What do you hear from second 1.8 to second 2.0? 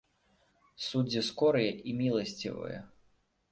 і